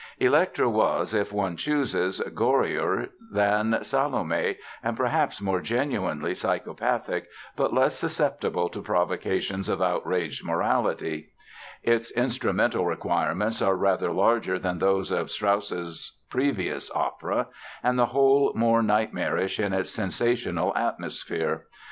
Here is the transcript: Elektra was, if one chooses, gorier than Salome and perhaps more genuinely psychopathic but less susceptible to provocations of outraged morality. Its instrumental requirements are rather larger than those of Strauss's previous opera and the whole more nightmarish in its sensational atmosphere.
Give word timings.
Elektra 0.19 0.67
was, 0.67 1.13
if 1.13 1.31
one 1.31 1.55
chooses, 1.55 2.19
gorier 2.33 3.09
than 3.31 3.77
Salome 3.83 4.57
and 4.81 4.97
perhaps 4.97 5.39
more 5.39 5.61
genuinely 5.61 6.33
psychopathic 6.33 7.27
but 7.55 7.71
less 7.71 7.97
susceptible 7.99 8.67
to 8.69 8.81
provocations 8.81 9.69
of 9.69 9.79
outraged 9.79 10.43
morality. 10.43 11.29
Its 11.83 12.09
instrumental 12.13 12.83
requirements 12.83 13.61
are 13.61 13.75
rather 13.75 14.11
larger 14.11 14.57
than 14.57 14.79
those 14.79 15.11
of 15.11 15.29
Strauss's 15.29 16.17
previous 16.31 16.89
opera 16.95 17.49
and 17.83 17.99
the 17.99 18.07
whole 18.07 18.53
more 18.55 18.81
nightmarish 18.81 19.59
in 19.59 19.71
its 19.71 19.91
sensational 19.91 20.75
atmosphere. 20.75 21.67